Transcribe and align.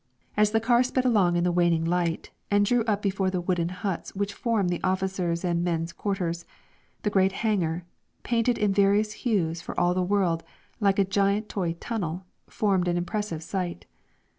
As 0.35 0.49
the 0.49 0.59
car 0.59 0.81
sped 0.81 1.05
along 1.05 1.35
in 1.35 1.43
the 1.43 1.51
waning 1.51 1.85
light 1.85 2.31
and 2.49 2.65
drew 2.65 2.83
up 2.85 3.03
before 3.03 3.29
the 3.29 3.39
wooden 3.39 3.69
huts 3.69 4.15
which 4.15 4.33
form 4.33 4.69
the 4.69 4.81
officers' 4.83 5.45
and 5.45 5.63
men's 5.63 5.93
quarters, 5.93 6.43
the 7.03 7.11
great 7.11 7.33
hangar, 7.45 7.85
painted 8.23 8.57
in 8.57 8.73
varied 8.73 9.11
hues 9.13 9.61
for 9.61 9.79
all 9.79 9.93
the 9.93 10.01
world 10.01 10.43
like 10.79 10.97
a 10.97 11.05
giant 11.05 11.49
toy 11.49 11.73
tunnel, 11.73 12.25
formed 12.49 12.87
an 12.87 12.97
impressive 12.97 13.43
sight. 13.43 13.85